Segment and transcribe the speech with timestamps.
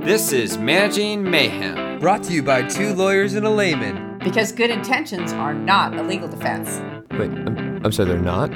[0.00, 1.98] This is Managing Mayhem.
[1.98, 4.18] Brought to you by two lawyers and a layman.
[4.20, 6.80] Because good intentions are not a legal defense.
[7.12, 8.50] Wait, I'm, I'm sorry, they're not?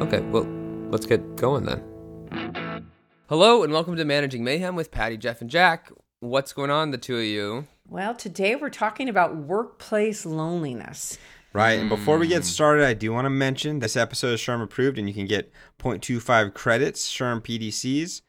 [0.00, 0.46] Okay, well,
[0.90, 2.84] let's get going then.
[3.28, 5.90] Hello, and welcome to Managing Mayhem with Patty, Jeff, and Jack.
[6.20, 7.66] What's going on, the two of you?
[7.88, 11.18] Well, today we're talking about workplace loneliness.
[11.54, 14.62] Right, and before we get started, I do want to mention this episode is SHRM
[14.62, 15.50] approved, and you can get
[15.80, 18.20] 0.25 credits, SHRM PDCs,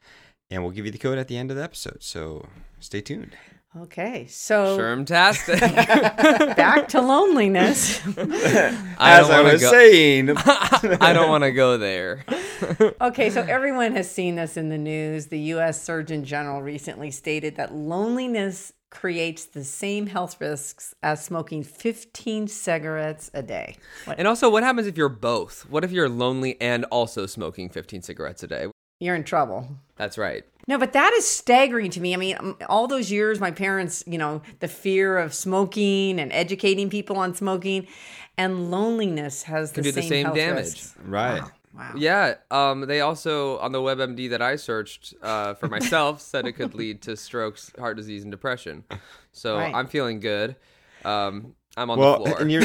[0.52, 2.02] and we'll give you the code at the end of the episode.
[2.04, 2.46] So
[2.80, 3.36] stay tuned.
[3.78, 5.60] Okay, so Shermtastic.
[6.58, 8.02] back to loneliness.
[8.08, 9.72] I As don't I want to was go.
[9.72, 10.30] saying,
[11.02, 12.26] I don't want to go there.
[13.00, 15.28] okay, so everyone has seen this in the news.
[15.28, 15.82] The U.S.
[15.84, 23.30] Surgeon General recently stated that loneliness creates the same health risks as smoking 15 cigarettes
[23.36, 23.76] a day.
[24.06, 25.70] What, And also, what happens if you're both?
[25.70, 28.66] What if you're lonely and also smoking 15 cigarettes a day?
[29.00, 29.68] You're in trouble.
[29.96, 30.44] That's right.
[30.68, 32.14] No, but that is staggering to me.
[32.14, 36.90] I mean, all those years, my parents, you know, the fear of smoking and educating
[36.92, 37.88] people on smoking,
[38.38, 40.64] and loneliness has Can the do the same, same health damage.
[40.66, 40.96] risks.
[41.04, 41.42] right.
[41.76, 41.94] Wow.
[41.96, 46.54] Yeah, um, they also on the WebMD that I searched uh, for myself said it
[46.54, 48.84] could lead to strokes, heart disease, and depression.
[49.32, 49.74] So Right.
[49.74, 50.56] I'm feeling good.
[51.06, 52.42] Um, I'm on Well, the floor.
[52.42, 52.64] and you're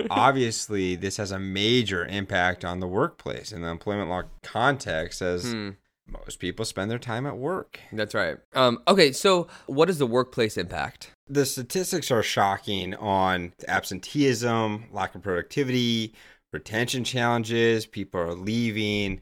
[0.10, 5.44] obviously this has a major impact on the workplace in the employment law context, as
[5.52, 5.70] Hmm.
[6.06, 7.78] most people spend their time at work.
[7.92, 8.38] That's right.
[8.54, 11.10] Um, okay, so what is the workplace impact?
[11.28, 16.14] The statistics are shocking on absenteeism, lack of productivity,
[16.52, 17.86] retention challenges.
[17.86, 19.20] People are leaving.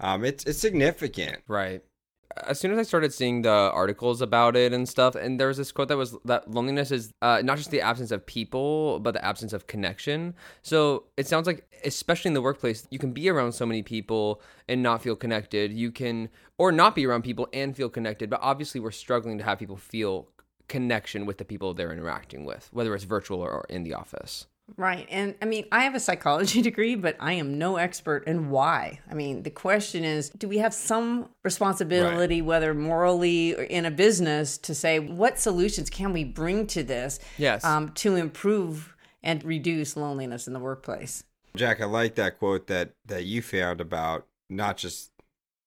[0.00, 1.38] Um, it's it's significant.
[1.46, 1.82] Right.
[2.42, 5.56] As soon as I started seeing the articles about it and stuff, and there was
[5.56, 9.12] this quote that was that loneliness is uh, not just the absence of people, but
[9.12, 10.34] the absence of connection.
[10.62, 14.42] So it sounds like, especially in the workplace, you can be around so many people
[14.68, 15.72] and not feel connected.
[15.72, 18.30] You can, or not be around people and feel connected.
[18.30, 20.28] But obviously, we're struggling to have people feel
[20.68, 24.46] connection with the people they're interacting with, whether it's virtual or in the office.
[24.76, 25.06] Right.
[25.10, 29.00] And I mean, I have a psychology degree, but I am no expert in why.
[29.10, 33.90] I mean, the question is do we have some responsibility, whether morally or in a
[33.90, 37.64] business, to say what solutions can we bring to this Yes.
[37.64, 41.24] um, to improve and reduce loneliness in the workplace?
[41.56, 45.10] Jack, I like that quote that that you found about not just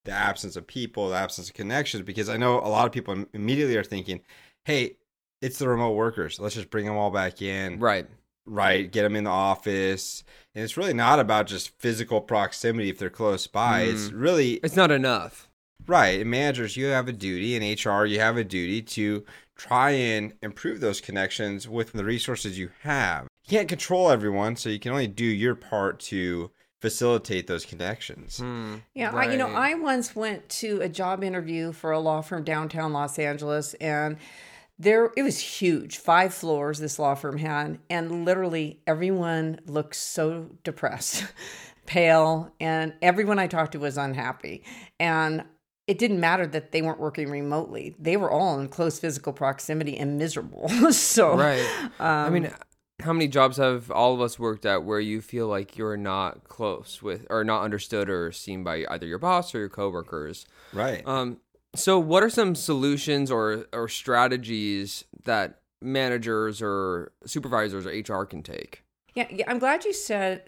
[0.03, 3.25] the absence of people, the absence of connections, because I know a lot of people
[3.33, 4.21] immediately are thinking,
[4.65, 4.97] "Hey,
[5.41, 6.39] it's the remote workers.
[6.39, 8.07] Let's just bring them all back in, right.
[8.47, 8.91] Right?
[8.91, 10.23] Get them in the office."
[10.55, 13.81] And it's really not about just physical proximity if they're close by.
[13.81, 15.47] It's really It's not enough.
[15.85, 16.21] Right.
[16.21, 17.55] And managers, you have a duty.
[17.55, 19.23] In HR, you have a duty to
[19.55, 23.27] try and improve those connections with the resources you have.
[23.45, 28.37] You can't control everyone, so you can only do your part to facilitate those connections.
[28.39, 28.75] Hmm.
[28.93, 32.43] Yeah, I, you know, I once went to a job interview for a law firm
[32.43, 34.17] downtown Los Angeles, and
[34.79, 36.79] there it was huge, five floors.
[36.79, 41.25] This law firm had, and literally everyone looked so depressed,
[41.85, 44.63] pale, and everyone I talked to was unhappy.
[44.99, 45.45] And
[45.87, 49.97] it didn't matter that they weren't working remotely; they were all in close physical proximity
[49.97, 50.69] and miserable.
[50.91, 51.89] so, Right.
[51.99, 52.51] I um, mean,
[53.01, 56.43] how many jobs have all of us worked at where you feel like you're not
[56.43, 60.45] close with, or not understood, or seen by either your boss or your coworkers?
[60.73, 61.07] Right.
[61.07, 61.39] Um,
[61.77, 68.43] so, what are some solutions or or strategies that managers or supervisors or HR can
[68.43, 68.83] take?
[69.13, 70.43] Yeah, I'm glad you said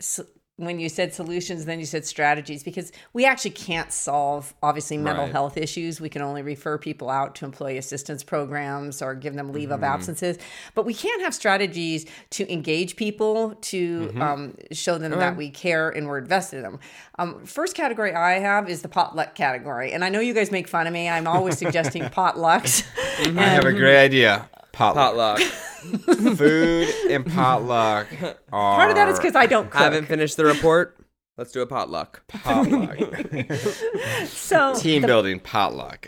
[0.60, 5.24] when you said solutions, then you said strategies because we actually can't solve obviously mental
[5.24, 5.32] Right.
[5.32, 6.02] health issues.
[6.02, 9.84] We can only refer people out to employee assistance programs or give them leave of
[9.84, 10.38] absences,
[10.76, 15.90] but we can have strategies to engage people to um, show them that we care
[15.90, 16.80] and we're invested in them.
[17.18, 20.68] Um, first category I have is the potluck category, and I know you guys make
[20.68, 21.08] fun of me.
[21.08, 22.84] I'm always suggesting potlucks.
[23.20, 24.50] I have a great idea.
[24.74, 25.16] Potluck.
[25.16, 25.42] Potluck.
[26.36, 28.08] Food and potluck
[28.52, 29.82] are Part of that is because I don't cook.
[29.82, 30.98] I haven't finished the report.
[31.38, 32.22] Let's do a potluck.
[32.28, 32.98] potluck.
[34.28, 36.06] so Team building potluck.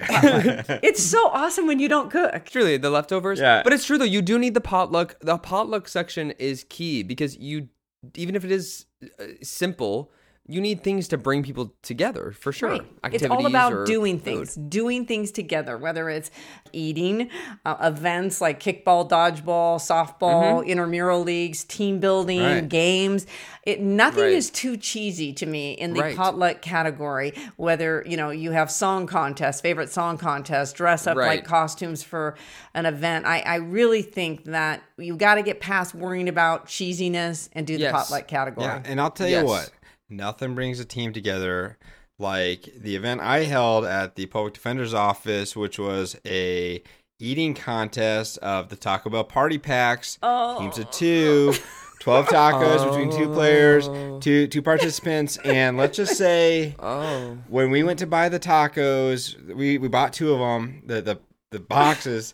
[0.84, 2.46] it's so awesome when you don't cook.
[2.46, 3.40] Truly, the leftovers.
[3.40, 3.62] Yeah.
[3.64, 4.04] But it's true though.
[4.04, 5.18] You do need the potluck.
[5.22, 7.70] The potluck section is key because you,
[8.16, 8.88] even if it is
[9.20, 10.12] uh, simple,
[10.52, 12.70] you need things to bring people together for sure.
[12.70, 13.14] Right.
[13.14, 14.24] It's all about or doing food.
[14.26, 16.30] things, doing things together, whether it's
[16.74, 17.30] eating,
[17.66, 22.54] uh, events like kickball, dodgeball, softball, intramural leagues, team building, Mm-hmm.
[22.62, 22.70] Right.
[22.70, 23.26] games.
[23.64, 24.34] It nothing Right.
[24.34, 26.18] is too cheesy to me in the Right.
[26.18, 27.34] potluck category.
[27.58, 31.28] Whether you know you have song contests, favorite song contests, dress up Right.
[31.28, 32.36] like costumes for
[32.74, 33.26] an event.
[33.26, 37.76] I, I really think that you've got to get past worrying about cheesiness and do
[37.76, 37.92] the Yes.
[37.92, 38.66] potluck category.
[38.66, 39.42] Yeah, and I'll tell Yes.
[39.42, 39.70] you what,
[40.12, 41.78] nothing brings a team together
[42.20, 46.84] like the event I held at the public defender's office, which was a
[47.20, 50.60] eating contest of the Taco Bell party packs, Oh.
[50.60, 51.54] teams of two.
[52.02, 54.20] 12 tacos between two players, oh.
[54.20, 57.38] two two participants, and let's just say Oh.
[57.48, 61.20] when we went to buy the tacos, we, we bought two of them, the, the
[61.52, 62.34] the boxes,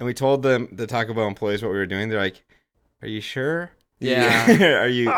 [0.00, 2.08] and we told them the Taco Bell employees what we were doing.
[2.08, 2.42] They're like,
[3.02, 3.70] "Are you sure?
[4.00, 4.80] Yeah.
[4.82, 5.12] Are you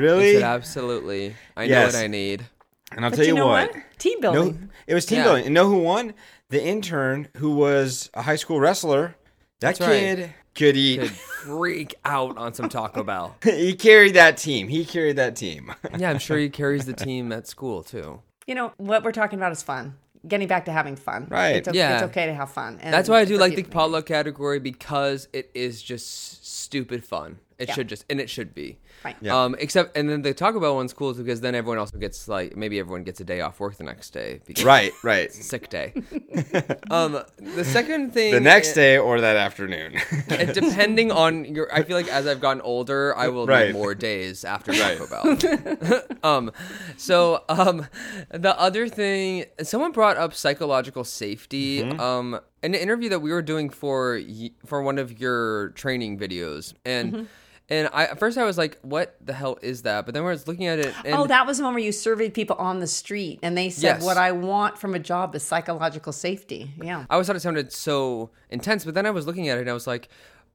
[0.00, 1.34] really?" said, absolutely.
[1.56, 1.92] I Yes.
[1.92, 2.46] know what I need.
[2.92, 4.70] And I'll But tell you, know what, Team no, building.
[4.86, 5.24] it was team Yeah.
[5.24, 5.44] building.
[5.46, 6.14] And know who won?
[6.50, 9.16] The intern who was a high school wrestler.
[9.60, 9.88] That That's right.
[10.16, 11.00] kid could eat.
[11.00, 13.36] Could freak out on some Taco Bell.
[13.42, 14.68] he carried that team.
[14.68, 15.72] He carried that team.
[15.98, 18.20] Yeah, I'm sure he carries the team at school too.
[18.46, 19.96] You know, what we're talking about is fun.
[20.28, 21.26] Getting back to having fun.
[21.30, 21.56] Right.
[21.56, 21.94] It's okay, Yeah.
[21.94, 22.78] it's okay to have fun.
[22.82, 27.04] And That's why I do like the people- potluck category because it is just stupid
[27.04, 27.38] fun.
[27.58, 27.74] It Yeah.
[27.74, 28.78] should just and it should be.
[29.04, 29.16] Right.
[29.20, 29.36] Yeah.
[29.44, 32.56] Um, except and then the Taco Bell one's cool because then everyone also gets like
[32.56, 35.32] maybe everyone gets a day off work the next day because right, right.
[35.52, 35.92] sick day.
[36.90, 39.96] um, the second thing The next day or that afternoon.
[40.28, 43.66] And depending on your i feel like as i've gotten older i will Right.
[43.66, 46.50] need more days after taco bell um
[46.96, 47.86] so um
[48.30, 52.00] the other thing someone brought up psychological safety Mm-hmm.
[52.00, 54.20] um in an interview that we were doing for
[54.66, 57.24] for one of your training videos and Mm-hmm.
[57.68, 60.30] and I at first I was like, "What the hell is that?" But then when
[60.30, 62.56] I was looking at it, and oh, that was the one where you surveyed people
[62.56, 64.04] on the street and they said, Yes.
[64.04, 66.72] What I want from a job is psychological safety.
[66.82, 67.04] Yeah.
[67.08, 69.70] I always thought it sounded so intense, but then I was looking at it and
[69.70, 70.08] I was like,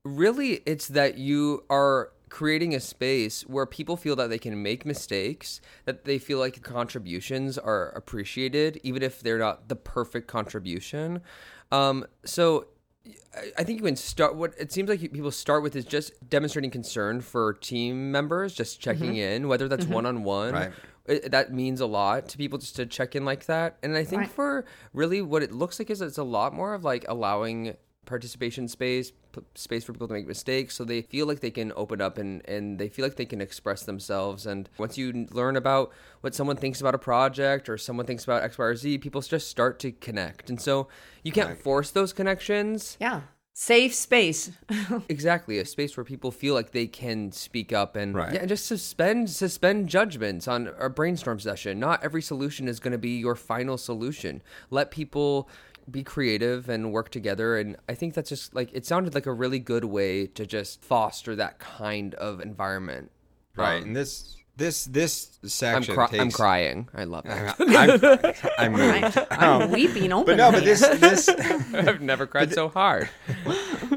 [0.03, 4.85] really, it's that you are creating a space where people feel that they can make
[4.85, 11.21] mistakes, that they feel like contributions are appreciated, even if they're not the perfect contribution.
[11.71, 12.67] Um, so
[13.35, 14.35] I- I think you can start.
[14.35, 18.79] What it seems like people start with is just demonstrating concern for team members, just
[18.79, 20.73] checking in, whether that's one on one.
[21.25, 23.77] That means a lot to people just to check in like that.
[23.81, 24.31] And I think Right.
[24.31, 27.77] for really what it looks like is it's a lot more of like allowing
[28.09, 31.71] participation space, p- space for people to make mistakes, so they feel like they can
[31.77, 34.45] open up and and they feel like they can express themselves.
[34.45, 35.91] And once you learn about
[36.21, 39.21] what someone thinks about a project or someone thinks about X, Y, or Z, people
[39.21, 40.49] just start to connect.
[40.49, 40.87] And so
[41.23, 42.97] you can't force those connections.
[42.99, 43.21] Yeah.
[43.53, 44.51] Safe space.
[45.09, 48.33] Exactly, a space where people feel like they can speak up and Right.
[48.33, 51.77] yeah, and just suspend suspend judgments on a brainstorm session.
[51.79, 54.41] Not every solution is going to be your final solution.
[54.69, 55.49] Let people
[55.91, 59.33] be creative and work together and I think that's just like it sounded like a
[59.33, 63.11] really good way to just foster that kind of environment.
[63.55, 63.77] right.
[63.77, 66.89] Um, And this this this I'm, section cry- takes I'm crying.
[66.93, 67.55] I love that.
[68.57, 69.17] I'm, I'm moved.
[69.31, 70.35] I'm weeping openly.
[70.35, 71.29] But no, but this this
[71.73, 73.09] I've never cried so hard.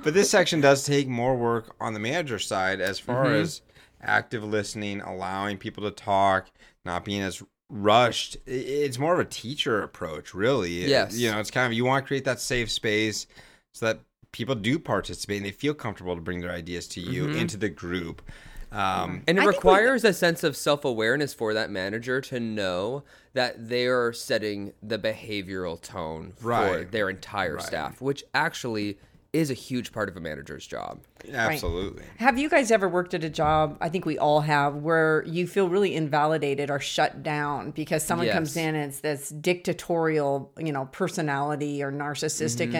[0.05, 3.43] but this section does take more work on the manager side as far Mm-hmm.
[3.43, 3.63] as
[4.05, 6.49] active listening, allowing people to talk,
[6.85, 7.43] not being as
[7.73, 8.37] rushed.
[8.47, 10.87] It's more of a teacher approach, really.
[10.89, 11.17] Yes.
[11.19, 13.27] you know, it's kind of you want to create that safe space
[13.73, 17.27] so that people do participate and they feel comfortable to bring their ideas to you
[17.27, 17.39] Mm-hmm.
[17.39, 18.23] into the group.
[18.71, 22.21] Um, And it I think we- requires a sense of self awareness for that manager
[22.23, 23.05] to know
[23.35, 27.65] that they are setting the behavioral tone for their entire Right.
[27.65, 28.99] staff, which actually
[29.33, 31.01] is a huge part of a manager's job.
[31.33, 32.03] Absolutely.
[32.19, 33.77] Have you guys ever worked at a job?
[33.81, 38.29] I think we all have, where you feel really invalidated or shut down because someone
[38.29, 42.77] comes in and it's this dictatorial, you know, personality or narcissistic, Mm-hmm.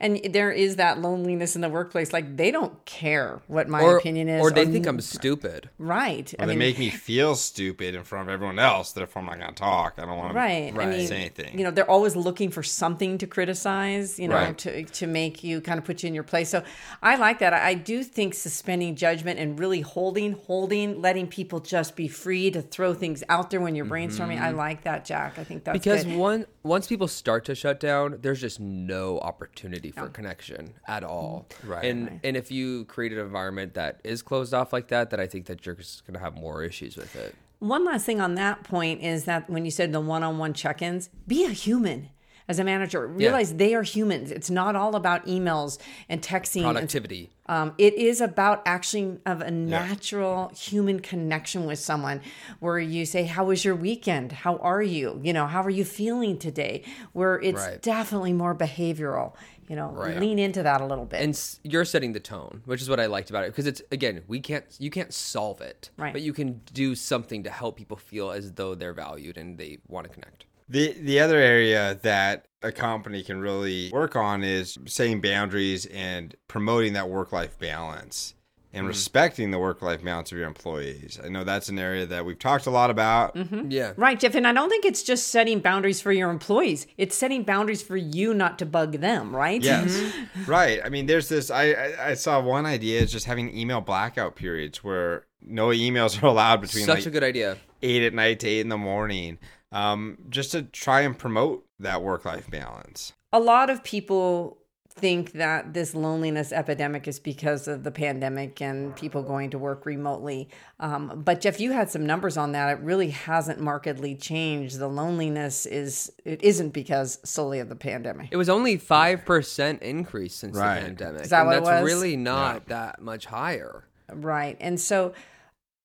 [0.00, 2.12] and and there is that loneliness in the workplace.
[2.12, 5.70] Like they don't care what my Or, opinion is, or they think I'm stupid.
[5.78, 6.32] right.
[6.38, 8.92] Or they make me feel stupid in front of everyone else.
[8.92, 9.94] Therefore, I'm not going to talk.
[9.98, 10.74] I don't want right.
[10.74, 10.88] Right.
[10.88, 11.58] I mean, say anything.
[11.58, 14.58] you know, they're always looking for something to criticize, you know, Right.
[14.58, 16.48] to to make you kind of put you in your place.
[16.48, 16.62] So
[17.02, 17.52] I like that.
[17.52, 22.50] I, I do think suspending judgment and really holding, holding, letting people just be free
[22.50, 24.40] to throw things out there when you're brainstorming.
[24.40, 24.58] I mm-hmm.
[24.58, 25.38] like that, Jack.
[25.38, 26.16] I think that's Because good.
[26.16, 31.46] one once people start to shut down, there's just no opportunity for connection at all.
[31.50, 31.70] Mm-hmm.
[31.70, 31.84] Right.
[31.84, 35.26] And and if you create an environment that is closed off like that, then I
[35.26, 37.34] think that you're just gonna have more issues with it.
[37.58, 41.44] One last thing on that point is that when you said the one-on-one check-ins, be
[41.44, 42.08] a human.
[42.48, 44.30] As a manager, realize they are humans.
[44.30, 46.64] It's not all about emails and texting.
[46.64, 47.30] and Productivity.
[47.46, 52.20] Um, it is about actually of a natural human connection with someone
[52.60, 54.32] where you say, How was your weekend?
[54.32, 55.20] How are you?
[55.22, 56.82] You know, how are you feeling today?
[57.12, 57.82] Where it's Right.
[57.82, 59.34] definitely more behavioral.
[59.68, 60.18] You know, Right.
[60.18, 61.20] lean into that a little bit.
[61.22, 64.22] and you're setting the tone, which is what I liked about it because it's again
[64.26, 66.12] we can't you can't solve it, Right.
[66.12, 69.78] But you can do something to help people feel as though they're valued and they
[69.88, 70.44] want to connect.
[70.72, 76.34] The the other area that a company can really work on is setting boundaries and
[76.48, 78.34] promoting that work life balance.
[78.74, 78.88] and mm-hmm.
[78.88, 81.20] respecting the work life balance of your employees.
[81.22, 83.34] I know that's an area that we've talked a lot about.
[83.34, 83.70] Mm-hmm.
[83.70, 83.92] Yeah.
[83.98, 84.34] Right, Jeff.
[84.34, 86.86] And I don't think it's just setting boundaries for your employees.
[86.96, 89.62] It's setting boundaries for you not to bug them, right?
[89.62, 90.44] Yes, mm-hmm.
[90.50, 90.80] right.
[90.82, 91.50] I mean, there's this.
[91.50, 96.22] I, I I saw one idea is just having email blackout periods where no emails
[96.22, 97.58] are allowed between Such like a good idea.
[97.82, 99.38] eight at night to eight in the morning,
[99.72, 103.12] um, just to try and promote that work life balance.
[103.32, 104.58] A lot of people
[104.94, 109.86] think that this loneliness epidemic is because of the pandemic and people going to work
[109.86, 110.50] remotely.
[110.80, 112.78] Um, but Jeff, you had some numbers on that.
[112.78, 114.78] It really hasn't markedly changed.
[114.78, 118.28] The loneliness is it isn't because solely of the pandemic.
[118.30, 120.80] It was only five percent increase since Right.
[120.80, 121.22] the pandemic.
[121.22, 121.90] Is that and what it that's was?
[121.90, 123.84] really not that much higher.
[124.12, 124.58] Right.
[124.60, 125.14] And so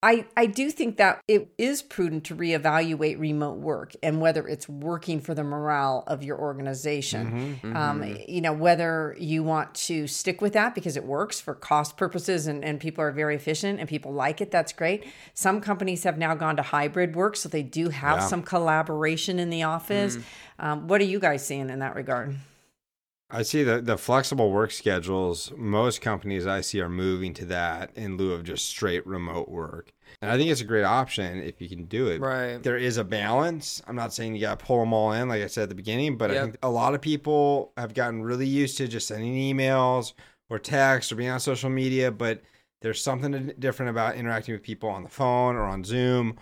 [0.07, 4.69] I I do think that it is prudent to reevaluate remote work and whether it's
[4.69, 7.59] working for the morale of your organization.
[7.75, 11.97] Um, you know, whether you want to stick with that because it works for cost
[11.97, 15.03] purposes and, and people are very efficient and people like it, that's great.
[15.33, 18.27] Some companies have now gone to hybrid work, so they do have Yeah.
[18.27, 20.17] some collaboration in the office.
[20.57, 22.35] Um, what are you guys seeing in that regard?
[23.29, 25.51] I see the the flexible work schedules.
[25.57, 29.91] Most companies I see are moving to that in lieu of just straight remote work,
[30.21, 32.21] and I think it's a great option if you can do it.
[32.21, 32.61] Right.
[32.63, 33.81] There is a balance.
[33.85, 35.75] I'm not saying you got to pull them all in, like I said at the
[35.75, 39.33] beginning, but I think a lot of people have gotten really used to just sending
[39.33, 40.13] emails
[40.49, 42.11] or text or being on social media.
[42.11, 42.41] But
[42.81, 46.37] there's something different about interacting with people on the phone or on Zoom,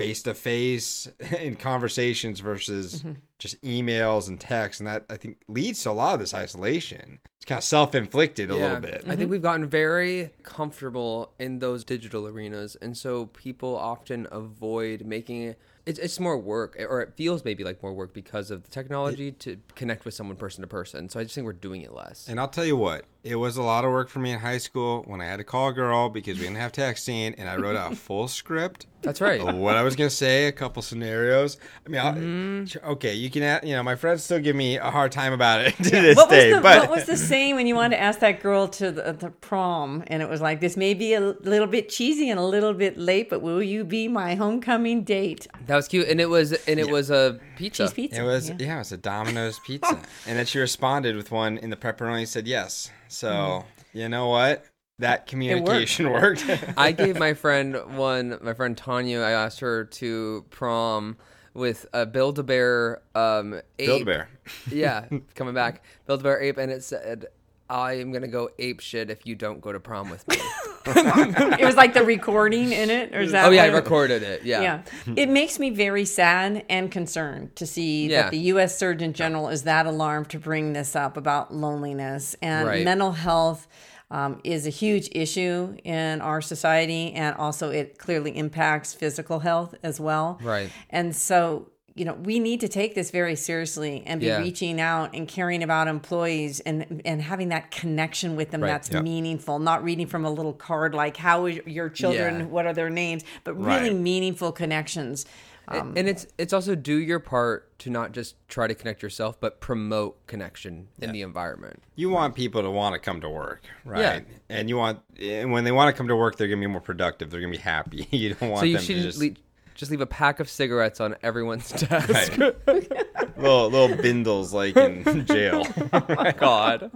[0.00, 1.08] face to face
[1.40, 3.12] in conversations versus mm-hmm.
[3.38, 7.20] just emails and text, and that I think leads to a lot of this isolation.
[7.50, 9.04] It's kind of self inflicted a little bit.
[9.08, 15.04] I think we've gotten very comfortable in those digital arenas, and so people often avoid
[15.04, 15.58] making it.
[15.86, 19.32] It's, it's more work, or it feels maybe like more work because of the technology
[19.32, 21.08] to connect with someone person to person.
[21.08, 22.28] So I just think we're doing it less.
[22.28, 24.58] And I'll tell you what, it was a lot of work for me in high
[24.58, 27.56] school when I had to call a girl because we didn't have texting, and I
[27.56, 29.40] wrote out a full script That's right.
[29.40, 31.56] of what I was gonna say, a couple scenarios.
[31.86, 32.64] I mean, Mm-hmm.
[32.66, 35.32] sure, okay, you can, add, you know, my friends still give me a hard time
[35.32, 37.74] about it to this What was, day, the, but what was the saying when you
[37.74, 40.04] wanted to ask that girl to the, the prom?
[40.08, 42.98] And it was like, this may be a little bit cheesy and a little bit
[42.98, 45.46] late, but will you be my homecoming date?
[45.66, 47.84] That was cute, and it was and it was a pizza.
[47.84, 48.20] Cheese pizza.
[48.20, 48.56] It was yeah.
[48.58, 48.74] yeah.
[48.74, 52.26] it was a Domino's pizza, and then she responded with one in the pepperoni.
[52.26, 52.90] Said yes.
[53.08, 53.98] So hmm.
[53.98, 54.66] you know what?
[54.98, 56.44] That communication worked.
[56.76, 59.20] I gave my friend one, my friend Tanya.
[59.20, 61.16] I asked her to prom
[61.54, 63.86] with a Build a Bear um, ape.
[63.86, 64.28] Build a bear.
[64.70, 65.82] Yeah, coming back.
[66.06, 67.26] Build a Bear ape, and it said,
[67.68, 70.36] "I am gonna go ape shit if you don't go to prom with me."
[70.86, 73.46] it was like the recording in it, or is that?
[73.46, 74.44] oh yeah, I recorded it.
[74.44, 74.62] Yeah.
[75.06, 75.14] Yeah.
[75.16, 78.22] It makes me very sad and concerned to see Yeah.
[78.22, 78.78] that the U.S.
[78.78, 82.84] Surgeon General is that alarmed to bring this up about loneliness and Right.
[82.84, 83.68] mental health.
[84.12, 89.76] Um, is a huge issue in our society, and also it clearly impacts physical health
[89.84, 90.40] as well.
[90.42, 90.68] Right.
[90.90, 94.38] And so, you know, we need to take this very seriously and be Yeah.
[94.38, 98.68] reaching out and caring about employees and and having that connection with them Right.
[98.70, 99.04] that's Yep.
[99.04, 102.46] meaningful, not reading from a little card like how is your children, Yeah.
[102.46, 103.96] what are their names, but really Right.
[104.00, 105.24] meaningful connections.
[105.70, 109.40] Um, and it's it's also do your part to not just try to connect yourself,
[109.40, 111.82] but promote connection in the environment.
[111.94, 114.00] you want people to want to come to work, right?
[114.00, 114.20] Yeah.
[114.48, 116.80] And you want, and when they want to come to work, they're gonna be more
[116.80, 117.30] productive.
[117.30, 118.08] They're gonna be happy.
[118.10, 119.36] you don't want So you them should to just leave,
[119.74, 122.36] just leave a pack of cigarettes on everyone's desk.
[122.36, 122.56] Right.
[123.38, 125.66] little little bindles like in jail.
[125.92, 126.90] my God.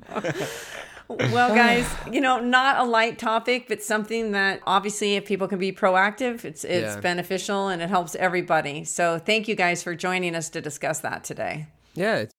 [1.08, 5.58] Well, guys, you know, not a light topic, but something that obviously, if people can
[5.58, 7.00] be proactive, it's it's Yeah.
[7.00, 8.84] beneficial and it helps everybody.
[8.84, 11.66] So, thank you guys for joining us to discuss that today.
[11.94, 12.16] Yeah.
[12.16, 12.32] It's,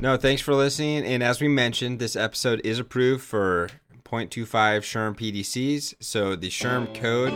[0.00, 1.04] No, thanks for listening.
[1.04, 3.68] And as we mentioned, this episode is approved for
[4.04, 5.94] 0.25 SHRM PDCs.
[6.00, 7.32] So the SHRM code